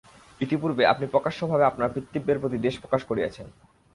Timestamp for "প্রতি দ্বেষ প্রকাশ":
2.41-3.01